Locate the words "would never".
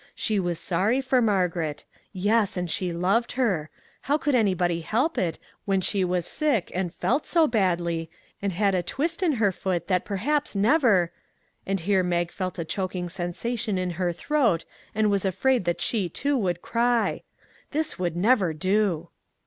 17.99-18.53